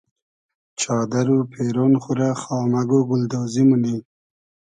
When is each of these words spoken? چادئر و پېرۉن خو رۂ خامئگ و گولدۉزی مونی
چادئر 0.79 1.27
و 1.31 1.37
پېرۉن 1.51 1.93
خو 2.01 2.11
رۂ 2.19 2.29
خامئگ 2.41 2.89
و 2.97 2.99
گولدۉزی 3.09 3.63
مونی 3.67 3.95